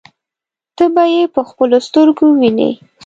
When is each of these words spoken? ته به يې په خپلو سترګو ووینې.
ته 0.75 0.85
به 0.93 1.03
يې 1.13 1.23
په 1.33 1.41
خپلو 1.49 1.77
سترګو 1.87 2.25
ووینې. 2.29 2.69